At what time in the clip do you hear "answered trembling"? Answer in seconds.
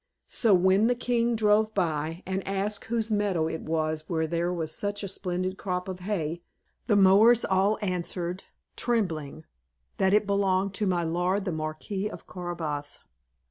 7.83-9.45